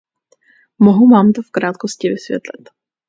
[0.79, 2.69] Mohu mám to v krátkosti vysvětlit.